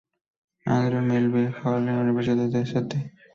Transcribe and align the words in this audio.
Andrew 0.65 1.01
Melville 1.03 1.51
Hall 1.61 1.77
en 1.87 1.95
la 1.95 1.99
Universidad 2.01 2.49
de 2.49 2.61
St. 2.61 3.13